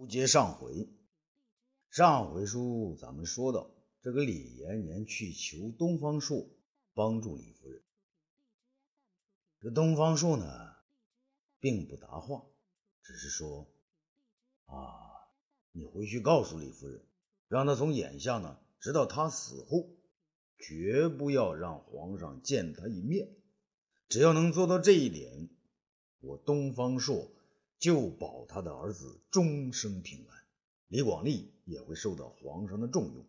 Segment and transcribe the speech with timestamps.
[0.00, 0.88] 不接上回，
[1.90, 6.48] 上回书咱们说到，这个李延年去求东方朔
[6.94, 7.82] 帮助李夫人。
[9.60, 10.74] 这东方朔呢，
[11.58, 12.46] 并不答话，
[13.02, 13.68] 只是说
[14.64, 14.80] ：“啊，
[15.72, 17.04] 你回去告诉李夫人，
[17.48, 19.86] 让她从眼下呢，直到她死后，
[20.56, 23.36] 绝不要让皇上见她一面。
[24.08, 25.50] 只要能做到这一点，
[26.20, 27.30] 我东方朔。”
[27.80, 30.38] 就保他的儿子终生平安，
[30.88, 33.26] 李广利也会受到皇上的重用。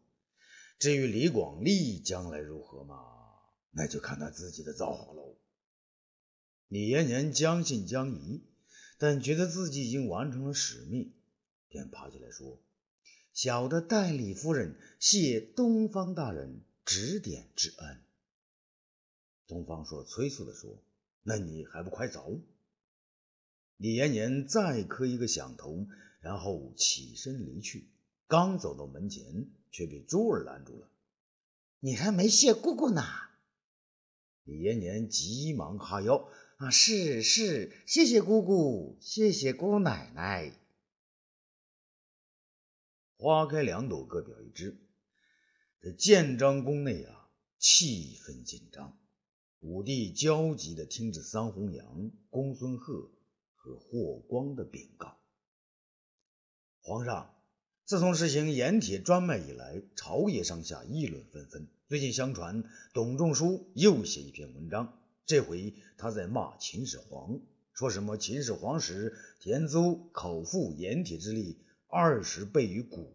[0.77, 2.98] 至于李广利将来如何嘛，
[3.72, 5.38] 那就看他自己的造化喽。
[6.68, 8.44] 李延年将信将疑，
[8.98, 11.13] 但觉得自己已经完成了使命，
[11.70, 12.60] 便爬起来说
[13.32, 18.02] ：“小的代李夫人谢东方大人指点之恩。”
[19.48, 20.84] 东方朔催促地说
[21.24, 22.38] ：“那你还不快走？”
[23.81, 25.88] 李延年再磕一个响头，
[26.20, 27.90] 然后起身离去。
[28.27, 30.88] 刚走到门前，却被珠儿拦住了
[31.82, 33.01] ：“你还没谢姑姑呢。”
[34.46, 40.54] 李延年急忙哈腰：“啊，是是，谢谢姑姑，谢谢姑奶奶。”
[43.18, 44.77] 花开两朵，各表一枝。
[45.82, 48.95] 这建章宫内啊，气氛紧张。
[49.62, 53.10] 武帝焦急地听着桑弘羊、公孙贺。
[53.62, 55.17] 和霍光的禀告。
[56.81, 57.35] 皇上，
[57.85, 61.67] 自从实行盐铁专卖以来，朝野上下议论纷纷。
[61.87, 67.39] 最近相传董仲舒又写一篇文章，这回他在骂秦始皇，
[67.73, 73.13] 说什么秦始皇时田租口腹盐铁之力二十倍于古。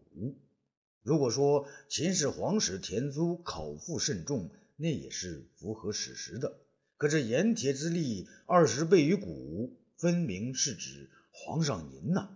[1.03, 6.61] 如果说秦始皇时田租口腹甚重，那也是符合史实的。
[6.97, 9.77] 可这盐铁之力二十倍于古。
[9.99, 12.29] 分明是指皇上您呐！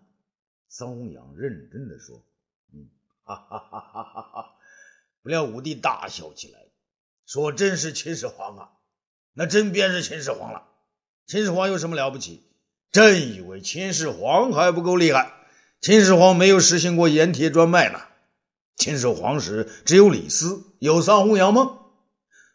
[0.69, 2.25] 桑弘羊认真的说
[2.73, 2.89] ：“嗯，
[3.23, 4.55] 哈哈哈哈哈哈！”
[5.23, 6.61] 不料武帝大笑起来，
[7.27, 8.71] 说：“真是秦始皇啊！
[9.35, 10.69] 那真便是秦始皇了。
[11.27, 12.45] 秦始皇有什么了不起？
[12.93, 15.31] 朕以为秦始皇还不够厉害。
[15.83, 18.01] 秦始皇没有实行过盐铁专卖呢。
[18.77, 21.79] 秦始皇时只有李斯，有桑弘羊吗？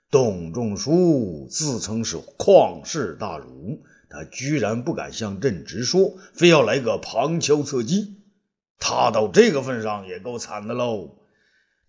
[0.10, 3.84] 董仲舒自称是旷世大儒。”
[4.16, 8.24] 他居然不敢向朕直说，非要来个旁敲侧击。
[8.80, 11.18] 他到这个份上也够惨的喽。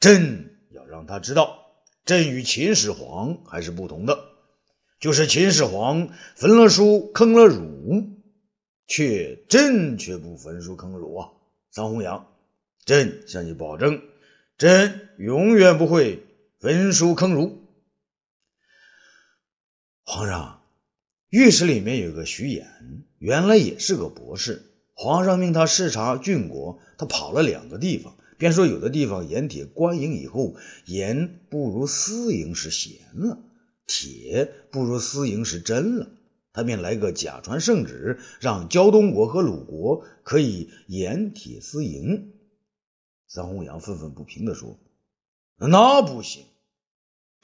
[0.00, 1.56] 朕要让他知道，
[2.04, 4.18] 朕与秦始皇还是不同的。
[4.98, 8.10] 就是秦始皇焚了书坑了儒，
[8.88, 11.30] 却朕却不焚书坑儒啊！
[11.70, 12.26] 桑弘羊，
[12.84, 14.02] 朕向你保证，
[14.58, 16.26] 朕永远不会
[16.58, 17.68] 焚书坑儒。
[20.02, 20.55] 皇上。
[21.30, 22.64] 御史里面有个徐衍，
[23.18, 24.62] 原来也是个博士。
[24.94, 30.54] 皇上命他视察郡国，他跑了两个地方，便说有的地方盐铁官营以后，
[30.86, 33.38] 盐不如私营时咸了，
[33.86, 36.08] 铁不如私营时真了。
[36.52, 42.32] 他便来个假传圣旨，让胶东国和鲁国可以盐铁私营。
[43.26, 44.78] 桑弘羊愤愤不平地说
[45.58, 46.44] ：“那不行。”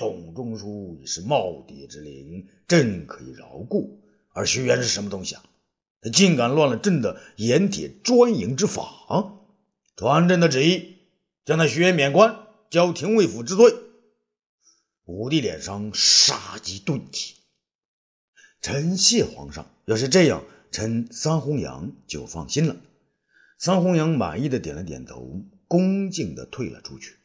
[0.02, 3.88] 董仲舒已是耄耋之龄，朕可以饶过。
[4.30, 5.44] 而徐元是什么东西啊？
[6.00, 8.82] 他竟敢乱了朕的盐铁专营之法！
[9.94, 10.96] 传朕的旨意，
[11.44, 12.36] 将那徐元免官，
[12.68, 13.72] 交廷尉府治罪。
[15.04, 17.36] 武帝脸上杀机顿起。
[18.60, 19.70] 臣谢皇上。
[19.84, 20.42] 要是这样，
[20.72, 22.74] 臣桑弘羊就放心了。
[23.56, 27.18] 桑弘羊满意的点了点头，恭敬的退了出去。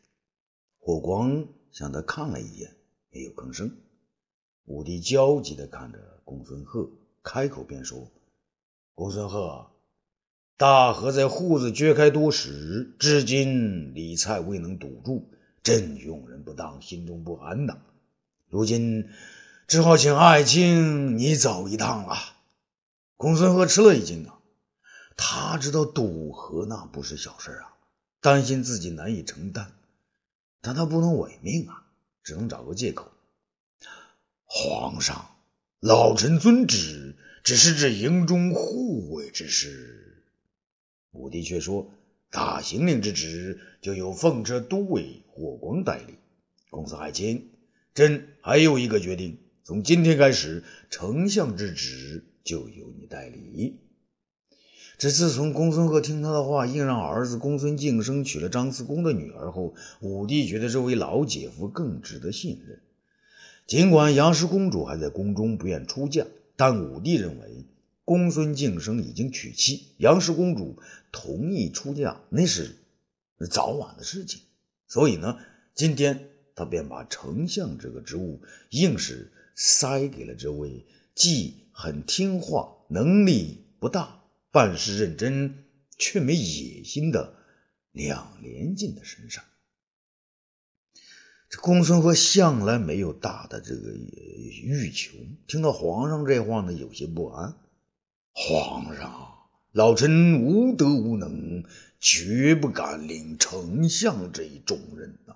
[0.77, 1.47] 火光。
[1.71, 2.75] 向他看了一眼，
[3.11, 3.75] 没有吭声。
[4.65, 6.89] 武帝焦急地看着公孙贺，
[7.23, 8.11] 开口便说
[8.95, 9.71] ：“公孙贺，
[10.57, 15.29] 大河在户子掘开多时，至今李蔡未能堵住，
[15.63, 17.77] 朕用人不当，心中不安呐。
[18.49, 19.07] 如今
[19.67, 22.15] 只好请爱卿你走一趟了。”
[23.15, 24.39] 公孙贺吃了一惊啊，
[25.15, 27.73] 他知道堵河那不是小事啊，
[28.19, 29.71] 担心自己难以承担。
[30.61, 31.85] 但他不能违命啊，
[32.23, 33.11] 只能找个借口。
[34.45, 35.29] 皇上，
[35.79, 40.23] 老臣遵旨，只是这营中护卫之事。
[41.11, 41.91] 武帝却说
[42.29, 46.15] ：“大行令之职，就由奉车都尉霍光代理。
[46.69, 47.49] 公子爱卿，
[47.93, 53.79] 朕还有一个决定：从今天开始，丞相之职就由你代理。”
[54.97, 62.81] 这自从公孙贺听他的话，硬让儿子公孙敬生娶了张慈公的女儿后，武帝觉得这位老姐夫更值得信任。
[63.67, 67.67] 尽管杨氏公主还在宫中不愿出嫁，但武帝认为
[68.05, 70.79] 公孙敬生已经娶妻，杨氏公主
[71.11, 72.75] 同意出嫁，那是
[73.51, 74.41] 早晚的事情。
[74.87, 75.37] 所以呢，
[75.75, 78.41] 今天他便把丞相这个职务
[78.71, 84.16] 硬是塞给了这位既很听话、能力不大、
[84.57, 85.65] 办事认真
[85.99, 87.35] 却没野心的
[87.91, 89.43] 两连晋的身上。
[91.47, 93.93] 这公孙贺向来没有大的这个
[94.63, 95.15] 欲求，
[95.45, 97.55] 听到皇上这话呢，有些不安。
[98.31, 99.27] 皇上，
[99.73, 101.63] 老臣无德无能，
[101.99, 105.35] 绝不敢领丞相这一重任呐。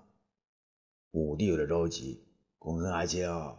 [1.11, 2.23] 武帝有点着急，
[2.57, 3.57] 公孙爱卿啊，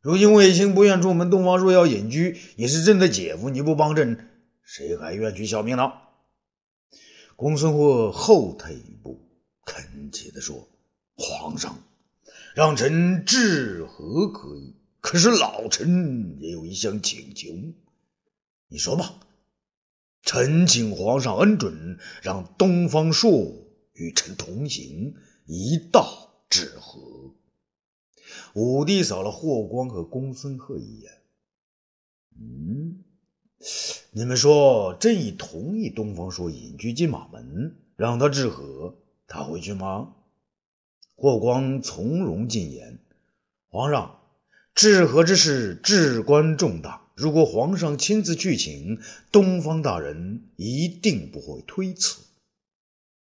[0.00, 4.28] 如今卫青不愿出门，东方朔要隐居，你是朕的姐夫，你不帮朕，
[4.66, 5.92] 谁还愿去效命呢？
[7.36, 9.26] 公孙贺后退一步，
[9.64, 10.68] 恳切地说。
[11.18, 11.78] 皇上，
[12.54, 17.48] 让臣治和可以，可是老臣也有一项请求。
[18.68, 19.20] 你说吧。
[20.22, 23.30] 臣请皇上恩准，让东方朔
[23.94, 25.14] 与臣同行，
[25.46, 27.34] 一道治和。
[28.54, 31.12] 武帝扫了霍光和公孙贺一眼。
[32.38, 33.04] 嗯，
[34.18, 38.96] 你们说，朕已同意东方朔隐居金马门，让他治河，
[39.26, 40.14] 他会去吗？
[41.16, 42.98] 霍光从容进言
[43.68, 44.20] ：“皇上，
[44.74, 48.98] 治河之事至关重大，如果皇上亲自去请，
[49.30, 52.22] 东方大人一定不会推辞。”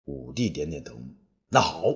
[0.07, 0.95] 武帝点点头
[1.51, 1.93] ：“那好，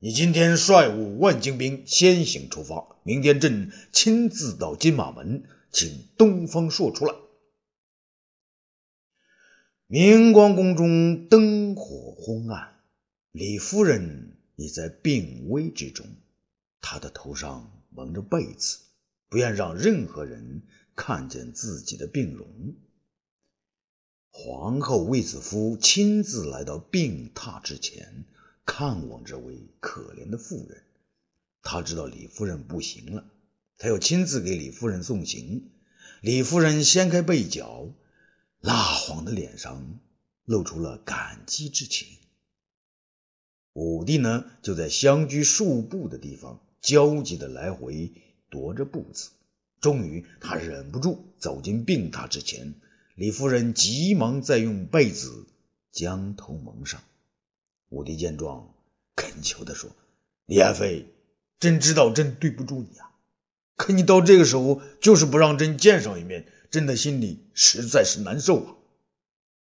[0.00, 5.88] 你今天率五万精兵先行出发，明天朕亲自到金马门，请
[6.18, 7.14] 东方朔出来。”
[9.88, 12.74] 明光宫中灯火昏暗，
[13.32, 14.32] 李夫人。
[14.58, 16.06] 已在病危之中，
[16.80, 18.78] 她的头上蒙着被子，
[19.28, 20.62] 不愿让任何人
[20.94, 22.48] 看见自己的病容。
[24.30, 28.24] 皇后卫子夫亲自来到病榻之前，
[28.64, 30.82] 看望这位可怜的妇人。
[31.60, 33.26] 他知道李夫人不行了，
[33.76, 35.68] 他要亲自给李夫人送行。
[36.22, 37.92] 李夫人掀开被角，
[38.66, 39.80] 蜡黄的脸上
[40.44, 42.08] 露出了感激之情。
[43.74, 48.12] 武帝呢，就在相距数步的地方焦急的来回
[48.50, 49.30] 踱着步子。
[49.80, 52.74] 终于，他忍不住走进病榻之前。
[53.14, 55.46] 李夫人急忙再用被子
[55.92, 57.00] 将头蒙上。
[57.90, 58.74] 武帝见状，
[59.14, 59.88] 恳求的说
[60.46, 61.06] ：“李爱妃，
[61.60, 63.12] 朕知道朕对不住你啊，
[63.76, 68.76] 可你到这个时候就是不让朕见上一面，朕的心里实在是难受啊。”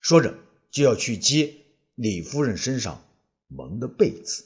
[0.00, 0.38] 说着，
[0.70, 1.54] 就要去接
[1.94, 3.02] 李夫人身上。
[3.48, 4.44] 蒙的被子，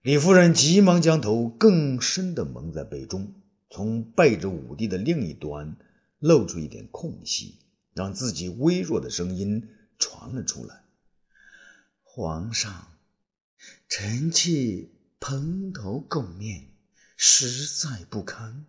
[0.00, 3.34] 李夫人急忙将头更深的蒙在被中，
[3.68, 5.76] 从背着武帝的另一端
[6.18, 7.58] 露出一点空隙，
[7.92, 9.68] 让自己微弱的声音
[9.98, 10.84] 传了出来
[12.02, 12.96] ：“皇上，
[13.90, 14.88] 臣妾
[15.20, 16.68] 蓬头垢面，
[17.18, 18.64] 实在不堪，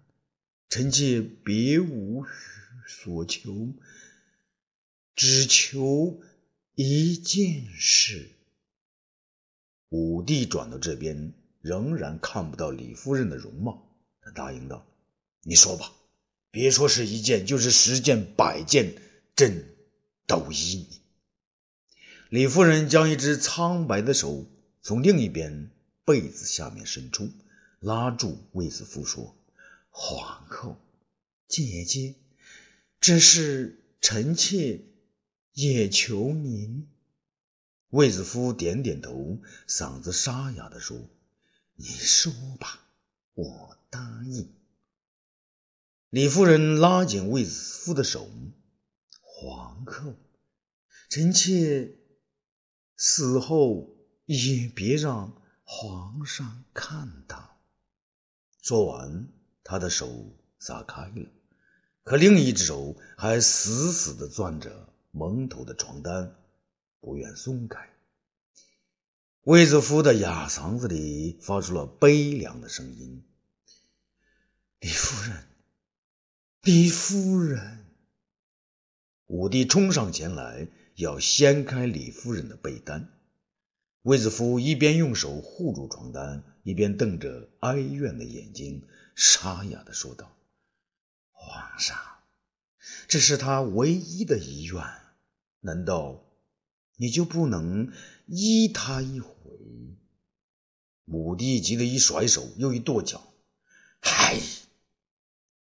[0.70, 2.26] 臣妾别无
[2.88, 3.74] 所求，
[5.16, 6.20] 只求
[6.76, 8.32] 一件事。”
[9.90, 13.98] 武帝转到这边，仍然看不到李夫人的容貌。
[14.20, 14.86] 他答应道
[15.44, 15.94] ：“你说吧，
[16.52, 19.02] 别说是一件，就是十件、百件，
[19.34, 19.64] 朕
[20.26, 21.02] 都依你。”
[22.30, 24.46] 李夫人将一只苍白的手
[24.82, 25.72] 从另一边
[26.04, 27.32] 被子下面伸出，
[27.80, 29.34] 拉住卫子夫说
[30.00, 30.78] ：“皇后，
[31.48, 32.14] 姐姐，
[33.02, 34.86] 这是臣妾
[35.54, 36.88] 也求您。”
[37.90, 41.10] 卫子夫点点头，嗓子沙哑地说
[41.74, 42.88] ：“你说吧，
[43.34, 44.54] 我答应。”
[46.12, 48.30] 李夫人拉紧卫子夫的手
[49.20, 50.14] ：“皇后，
[51.10, 51.96] 臣妾
[52.96, 57.58] 死后也别让皇上看到。”
[58.62, 59.28] 说完，
[59.70, 60.26] 他的手
[60.60, 61.26] 撒开了，
[62.04, 66.34] 可另一只手还死死地攥着蒙头的床单。
[67.02, 67.90] 不愿松开，
[69.44, 73.24] 卫子夫的哑嗓子里发出了悲凉的声音
[74.80, 75.44] ：“李夫人，
[76.62, 77.86] 李夫人。”
[79.28, 83.10] 武帝冲上前来，要掀开李夫人的被单。
[84.04, 88.82] 卫子夫一边用手护住床单，一边瞪着哀怨的眼睛，
[89.18, 90.32] 沙哑的说道
[91.34, 91.98] ：“皇上，
[93.08, 94.82] 这是他唯一的遗愿，
[95.60, 96.24] 难道？”
[97.00, 97.94] 你就不能
[98.26, 99.28] 依他一回？
[101.06, 103.22] 武帝急得一甩手，又一跺脚，
[104.02, 104.40] 嗨！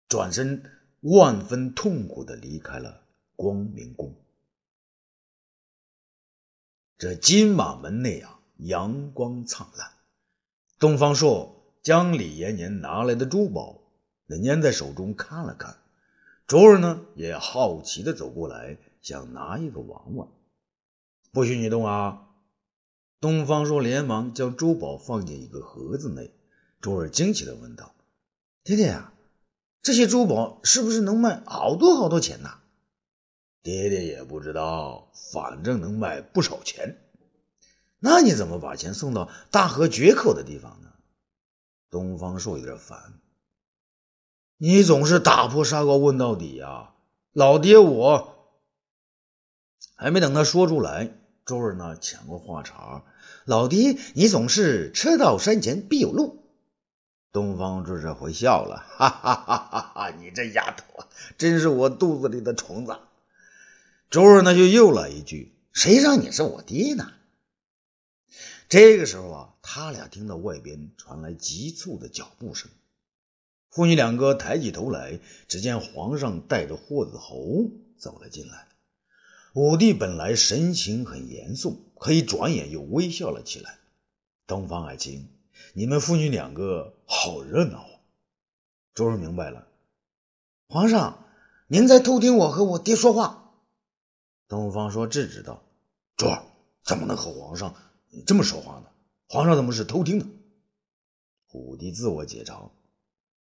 [0.09, 0.69] 转身
[0.99, 3.05] 万分痛苦的离开了
[3.37, 4.13] 光明宫。
[6.97, 9.93] 这金马门内啊，阳光灿烂。
[10.77, 13.81] 东方朔将李延年拿来的珠宝
[14.25, 15.77] 那捏在手中看了看，
[16.47, 20.29] 卓儿呢也好奇的走过来，想拿一个玩玩。
[21.33, 22.29] 不许你动啊！
[23.19, 26.31] 东方朔连忙将珠宝放进一个盒子内。
[26.79, 27.93] 卓儿惊奇的问道
[28.63, 29.13] ：“爹爹啊，
[29.81, 32.49] 这些珠宝是不是能卖好多好多钱呢？”
[33.61, 36.97] 爹爹也不知道，反正能卖不少钱。
[37.99, 40.92] 那你怎么把钱送到大河决口的地方呢？
[41.93, 43.19] 东方朔有点烦。
[44.57, 46.95] 你总是打破砂锅问到底呀，
[47.33, 48.49] 老爹我
[49.95, 53.03] 还没等他说出来，周儿呢抢过话茬
[53.45, 56.43] ：“老爹，你总是车到山前必有路。”
[57.31, 60.09] 东方朔这回笑了：“哈哈哈哈哈！
[60.19, 61.07] 你这丫头啊，
[61.37, 62.97] 真是我肚子里的虫子。”
[64.09, 67.11] 周儿呢就又来一句：“谁让你是我爹呢？”
[68.69, 72.71] 这个时候啊，他俩听到外边传来急促的脚步声，
[73.69, 78.67] 父女两个抬起头来，只见皇上带着霍子侯走了进来。
[79.53, 83.77] 武帝本来神情很严肃，可一转眼又微笑了起来。
[84.47, 85.29] 东方爱卿，
[85.73, 87.99] 你们父女两个好热闹啊。
[88.95, 89.67] 周儿明白了，
[90.67, 91.25] 皇上，
[91.67, 93.53] 您在偷听我和我爹说话。
[94.47, 95.63] 东方说：“制止道，
[96.17, 96.43] 周儿
[96.83, 97.75] 怎么能和皇上
[98.25, 98.85] 这么说话呢？
[99.27, 100.27] 皇上怎么是偷听呢？”
[101.53, 102.69] 武帝自我解嘲：“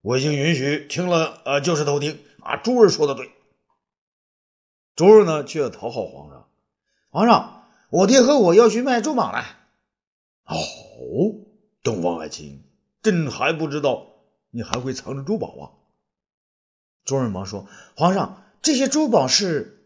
[0.03, 3.31] 我已经允许听了，呃，就是偷听啊。”珠儿说的对。
[4.97, 6.49] 珠儿呢，却要讨好皇上。
[7.11, 9.45] 皇上，我爹和我要去卖珠宝了。
[10.45, 10.57] 哦，
[11.83, 12.63] 东方爱卿，
[13.03, 14.07] 朕还不知道
[14.51, 15.65] 你还会藏着珠宝啊。
[17.05, 19.77] 周儿忙说：“皇上，这些珠宝是……”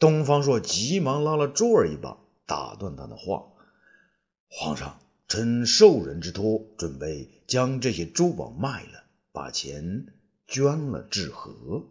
[0.00, 3.46] 东方朔急忙拉了珠儿一把，打断他的话
[4.56, 10.06] ：“皇上，臣受人之托，准备将这些珠宝卖了，把钱
[10.46, 11.84] 捐了治河。”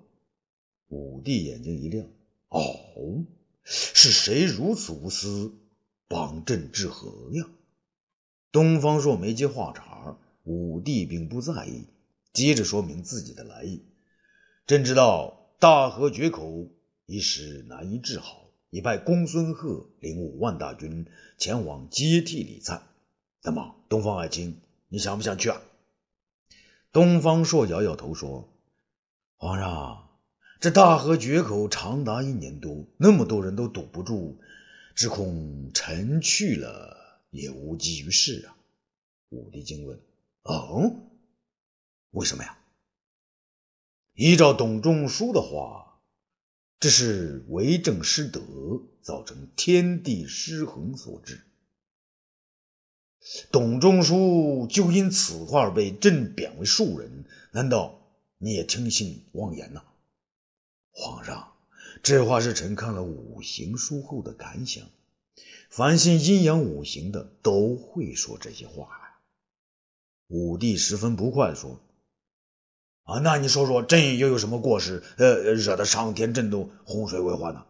[0.88, 2.08] 武帝眼睛一亮
[2.48, 3.26] ：“哦，
[3.66, 5.54] 是谁如此无私，
[6.08, 7.46] 帮朕治河呀？”
[8.50, 11.90] 东方朔没接话茬，武帝并不在意，
[12.32, 13.84] 接着说明自己的来意
[14.66, 16.70] ：“朕知道大河决口。”
[17.06, 18.43] 一时难以治好，
[18.74, 21.06] 已派公孙贺领五万大军
[21.38, 22.82] 前往接替李灿。
[23.44, 25.62] 那么，东方爱卿，你想不想去啊？
[26.92, 28.50] 东方朔摇摇头说
[29.38, 30.10] ：“皇上，
[30.60, 34.40] 这大河决口长达一年多，那么多人都堵不住，
[34.96, 38.58] 只恐臣去了也无济于事啊。”
[39.30, 40.02] 武帝惊问
[40.46, 40.96] ：“哦，
[42.10, 42.58] 为什么呀？
[44.16, 45.92] 依照董仲舒的话。”
[46.84, 48.42] 这是为政失德，
[49.02, 51.40] 造成天地失衡所致。
[53.54, 57.24] 董仲舒就因此话被朕贬为庶人，
[57.54, 58.02] 难道
[58.38, 59.82] 你也听信妄言呐？
[60.92, 61.54] 皇上，
[62.02, 64.84] 这话是臣看了五行书后的感想。
[65.70, 69.20] 凡信阴阳五行的都会说这些话呀。
[70.28, 71.80] 武帝十分不快说。
[73.04, 75.04] 啊，那你说说，朕又有什么过失？
[75.18, 77.66] 呃，惹得上天震动，洪水为患呢？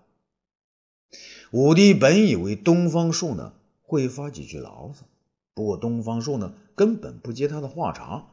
[1.51, 5.07] 武帝本以为东方朔呢会发几句牢骚，
[5.53, 8.27] 不过东方朔呢根本不接他的话茬，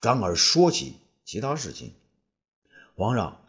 [0.00, 1.92] 转而说起其他事情。
[2.96, 3.40] 皇上，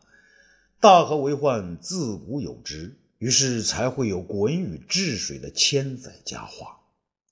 [0.80, 6.80] 大河为患自古有之，于是才会有鲧禹治水的千载佳话。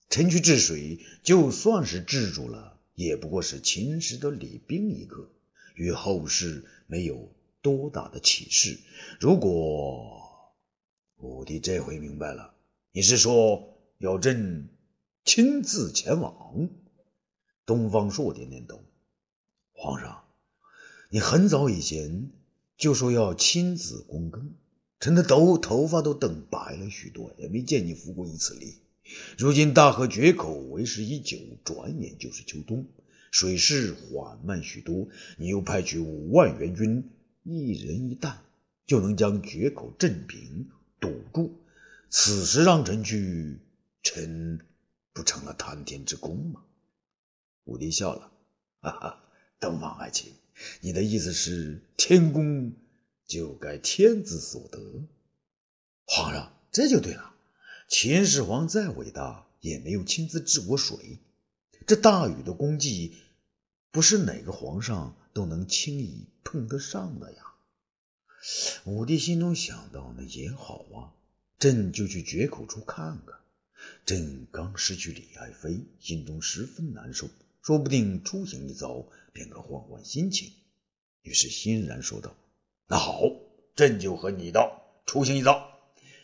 [0.09, 5.29] 臣去治水，就算是治住了，也不过是秦时的李冰一个。
[5.75, 8.79] 与后世没有多大的启示。
[9.19, 10.53] 如果
[11.17, 12.53] 武帝这回明白了，
[12.91, 14.67] 你是说要朕
[15.23, 16.69] 亲自前往？
[17.65, 18.79] 东方朔点点头。
[19.71, 20.23] 皇上，
[21.09, 22.29] 你很早以前
[22.77, 24.53] 就说要亲自躬耕，
[24.99, 28.75] 臣的头头发都等白了许多，也没见你服过一次礼。
[29.37, 32.85] 如今大河决口为时已久，转眼就是秋冬。
[33.37, 37.03] 水势缓慢许多，你又派去五万援军，
[37.43, 38.41] 一人一弹，
[38.85, 40.69] 就能将决口镇平
[41.01, 41.53] 堵住。
[42.09, 43.59] 此时让臣去，
[44.03, 44.65] 臣
[45.11, 46.63] 不成了贪天之功吗？
[47.65, 48.31] 武帝笑了，
[48.79, 49.23] 哈哈，
[49.59, 50.31] 东方爱卿，
[50.79, 52.71] 你的意思是天功
[53.27, 54.79] 就该天子所得？
[56.05, 57.35] 皇上，这就对了。
[57.89, 61.19] 秦始皇再伟大，也没有亲自治过水。
[61.85, 63.17] 这大禹的功绩。
[63.95, 67.43] 不是哪个皇上都能轻易碰得上的呀。
[68.83, 71.15] 武帝心中想到：那也好啊，
[71.57, 73.39] 朕就去决口处看看。
[74.05, 77.29] 朕刚失去李爱妃，心中十分难受，
[77.61, 80.51] 说不定出行一遭，便可换换心情。
[81.21, 82.35] 于是欣然说道
[82.89, 83.21] ：“那好，
[83.77, 85.71] 朕就和你到，出行一遭。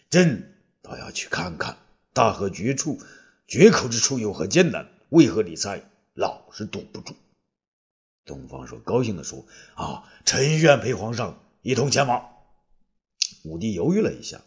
[0.09, 1.77] 朕倒要去看看
[2.11, 2.99] 大河绝处，
[3.47, 4.85] 绝口之处有何艰难？
[5.11, 5.81] 为何李才
[6.15, 7.15] 老是堵不住？”
[8.25, 12.29] 东方朔高兴地说：“啊，臣愿陪皇上一同前往。”
[13.43, 14.41] 武帝犹豫了一下。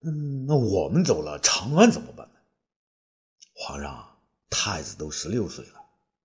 [0.00, 2.34] 嗯，那我们走了，长安怎么办呢？
[3.54, 4.16] 皇上，
[4.50, 5.80] 太子都十六岁了，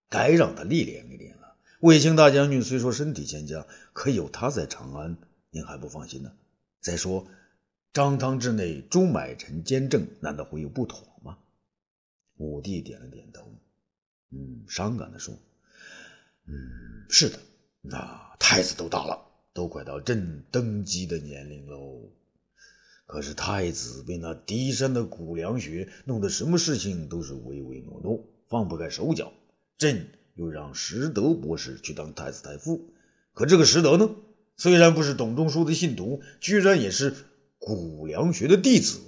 [0.10, 1.56] 该让他历练历练了。
[1.80, 5.18] 卫青大将军虽说身体欠佳，可有他在长安，
[5.50, 6.32] 您还不放心呢？
[6.82, 7.26] 再说，
[7.94, 11.40] 张汤之内，朱买臣兼政，难道会有不妥吗？
[12.38, 13.52] 武帝点了点头，
[14.30, 15.36] 嗯，伤感的说
[16.46, 16.54] ：“嗯，
[17.10, 17.40] 是的，
[17.82, 19.20] 那太子都大了，
[19.54, 22.10] 都快到朕登基的年龄喽。”
[23.06, 29.32] 可是太子被那低山的古凉穴弄得什么事情都是唯唯诺诺，放不开手脚。
[29.78, 32.94] 朕又让石德博士去当太子太傅，
[33.34, 34.16] 可这个石德呢，
[34.58, 37.14] 虽然不是董仲舒的信徒，居然也是
[37.60, 39.00] 古凉学的弟子。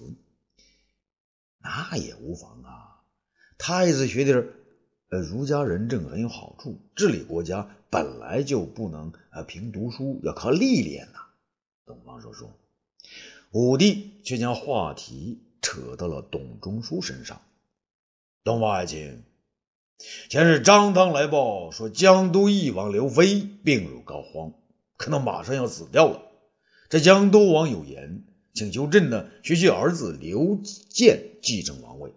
[1.59, 3.01] 那也无妨啊，
[3.57, 4.45] 太子学点
[5.15, 6.77] 呃儒家仁政很有好处。
[6.93, 11.19] 治理国家本来就不能啊凭读书，要靠历练呐。
[11.85, 12.51] 东方说说。
[13.51, 17.39] 武帝却将话题扯到了董仲舒身上。
[18.43, 19.23] 东方爱卿，
[20.29, 24.51] 前日张汤来报说，江都义王刘飞病入膏肓，
[24.97, 26.21] 可能马上要死掉了。
[26.89, 32.11] 这江都王有言，请求朕呢学习儿子刘建继承王位，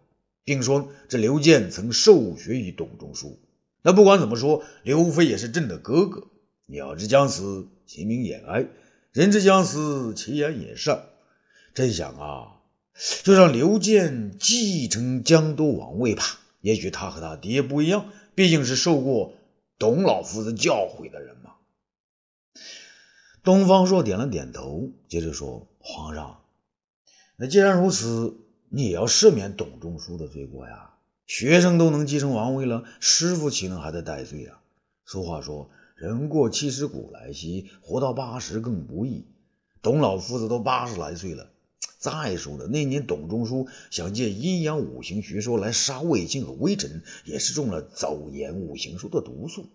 [0.48, 3.38] 并说这刘建曾受学于董仲舒。
[3.82, 6.28] 那不管怎么说，刘飞也是朕的哥哥。
[6.64, 8.64] 鸟之将死，其鸣也哀；
[9.12, 11.04] 人之将死，其言也善。
[11.74, 12.62] 朕想啊，
[13.22, 16.24] 就让刘建继承江都王位吧。
[16.62, 19.34] 也许他和他爹不一样，毕竟是受过
[19.78, 21.52] 董老夫子教诲的人嘛。
[23.44, 26.40] 东方朔点了点头，接着说：“皇上，
[27.36, 28.36] 那既然如此，
[28.70, 30.94] 你也要赦免董仲舒的罪过呀。
[31.26, 34.60] 学生都能继承王位了，师傅岂能还在戴罪啊？
[35.04, 39.26] 俗话说，人过七十古来稀，活到八十更不易。
[39.82, 41.50] 董老夫子都八十来岁了。”
[41.98, 49.66] 再说了，那年董仲舒想借阴阳五行学说来杀卫青和微臣，也是中了走言五行书的毒素。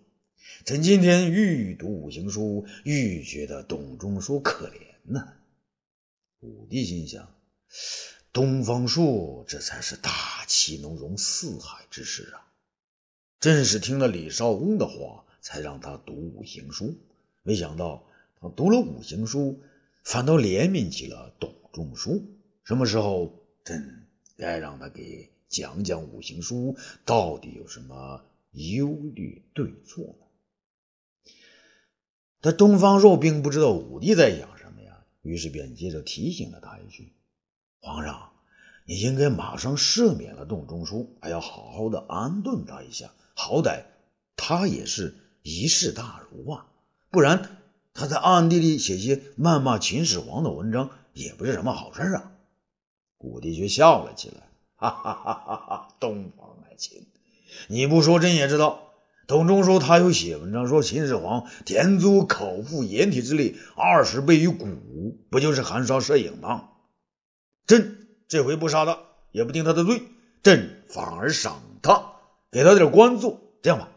[0.64, 5.28] 臣今天愈读五行书，愈觉得董仲舒可怜呢。
[6.40, 7.28] 武帝心想：
[8.34, 12.52] 东方朔这才是大气能容四海之士啊！
[13.38, 16.98] 正是听了李少公的话，才让他读五行书。
[17.44, 18.04] 没想到
[18.40, 19.62] 他读了五行书，
[20.02, 21.54] 反倒怜悯起了董。
[21.72, 22.24] 仲舒
[22.64, 23.32] 什么时候？
[23.64, 31.32] 朕该让他给讲讲五行书到底有什么优劣对错呢？
[32.40, 37.12] 但东方朔并不知道武帝在想什么呀，于是便接着提醒了他一句
[37.84, 38.30] ：“皇上，
[38.86, 43.82] 你应该马上赦免了董仲舒，还要好好的安顿他一下，好歹
[44.36, 46.66] 他也是一世大儒啊，
[47.10, 47.58] 不然
[47.92, 52.32] 他在暗地里写些谩骂秦始皇的文章。”也不是什么好事啊！
[53.18, 55.88] 武帝却笑了起来，哈哈哈哈哈！
[56.00, 57.06] 东方爱卿，
[57.68, 58.80] 你不说朕也知道。
[59.28, 64.66] 董仲舒他有写文章说秦始皇田租口腹掩体之力二十倍于古，
[65.30, 66.70] 不就是含沙射影吗？
[67.66, 68.98] 朕这回不杀他，
[69.32, 70.02] 也不定他的罪，
[70.42, 72.12] 朕反而赏他，
[72.50, 73.40] 给他点官做。
[73.62, 73.88] 这样吧，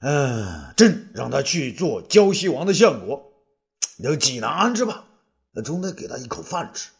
[0.00, 3.32] 嗯，朕让他去做胶西王的相国，
[3.96, 5.06] 留济南安置吧。
[5.52, 6.90] 那总得给他一口饭吃。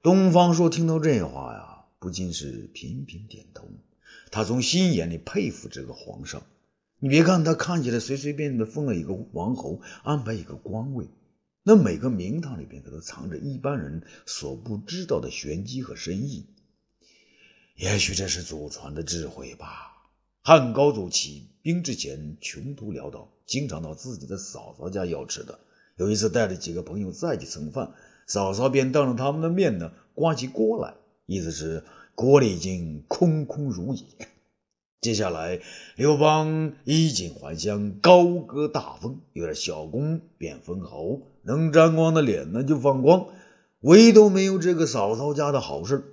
[0.00, 3.68] 东方朔听到这话呀，不禁是频频点头。
[4.30, 6.42] 他从心眼里佩服这个皇上。
[7.00, 11.08] 你别看他看起来随随便便的封了一个王侯，安排一个官位，
[11.64, 16.46] 那每个名堂里边可都藏着一般人所不知道的玄机和深意。
[17.76, 19.90] 也许这是祖传的智慧吧。
[20.42, 25.60] 汉高祖起兵之前穷途潦倒，经常到自己的嫂嫂家要吃的。
[25.96, 27.92] 有一次带着几个朋友再去蹭饭，
[28.26, 30.94] 嫂嫂便当着他们的面呢刮起锅来，
[31.26, 31.84] 意思是
[32.16, 34.04] 锅里已经空空如也。
[35.02, 35.60] 接下来，
[35.96, 43.26] 刘邦衣锦还乡，高歌大风，有点小功便封侯，能沾光的脸呢就放光，
[43.80, 46.04] 唯独没有这个嫂嫂家的好事。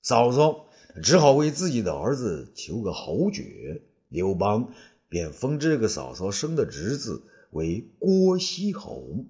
[0.00, 0.64] 嫂嫂
[1.02, 3.82] 只好为自己的儿子求个侯爵。
[4.08, 4.70] 刘邦
[5.10, 9.26] 便封这个嫂嫂生的侄子为郭西侯。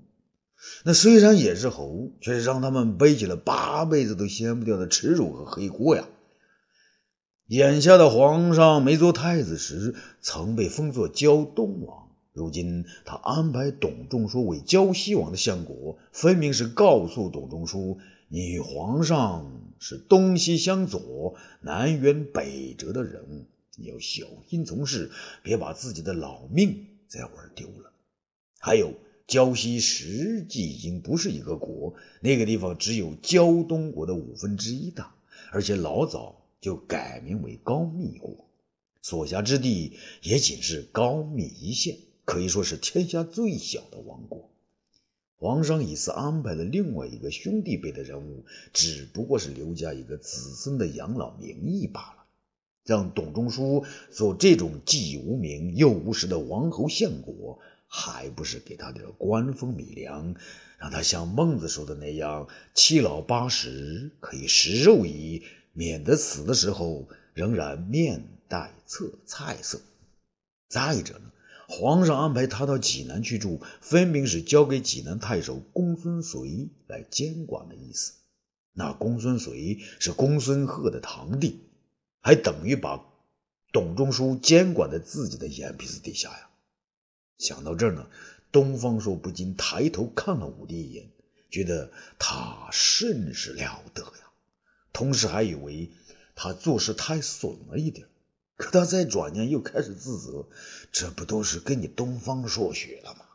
[0.84, 6.08] 那虽然也是侯，却是让他们背起了八辈子都掀不掉的耻辱和黑锅呀。
[7.52, 12.08] 眼下的皇上没做太子时，曾被封作胶东王。
[12.32, 23.44] 如今他安排董仲舒为胶西王的相国，分明是告诉董仲舒：你与皇上是东西相左、南辕北辙的人物，
[23.76, 25.10] 你要小心从事，
[25.42, 27.92] 别把自己的老命再玩丢了。
[28.60, 28.94] 还有，
[29.26, 35.14] 胶西实际已经不是一个国，那个地方只有胶东国的五分之一大，
[35.50, 36.38] 而且老早。
[36.62, 38.48] 就改名为高密国，
[39.02, 44.48] 所辖之地也仅是高密一县，可以说是天下最小的王国。
[45.36, 52.26] 皇上以此安排了另外一个兄弟辈的人物，只不过是刘家一个子孙的养老名义罢了。
[52.84, 60.36] 让董仲舒做这种既无名又无实的王侯相国，还不是给他点官封米粮，
[60.78, 65.42] 让他像孟子说的那样，七老八十可以食肉矣。
[65.72, 69.80] 免得死的时候仍然面带侧菜色。
[70.68, 71.32] 再者呢，
[71.68, 78.12] 皇上安排他到济南去住，分明是交给济南太守公孙绥来监管的意思。
[78.74, 81.60] 那公孙绥是公孙贺的堂弟，
[82.20, 83.04] 还等于把
[83.70, 86.48] 董仲舒监管在自己的眼皮子底下呀。
[87.38, 88.06] 想到这儿呢，
[88.50, 91.10] 东方朔不禁抬头看了武帝一眼，
[91.50, 94.21] 觉得他甚是了得呀。
[94.92, 95.90] 同时还以为
[96.34, 98.08] 他做事太损了一点，
[98.56, 100.46] 可他再转念又开始自责，
[100.90, 103.26] 这不都是跟你东方朔学的吗？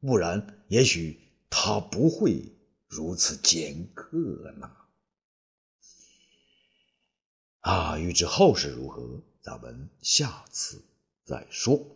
[0.00, 2.52] 不然也许他不会
[2.88, 4.16] 如此尖刻
[4.58, 4.70] 呢。
[7.60, 10.82] 啊，欲知后事如何，咱们下次
[11.24, 11.86] 再说。